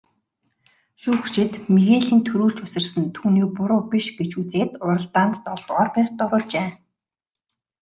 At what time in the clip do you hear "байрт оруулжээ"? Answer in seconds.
5.95-6.69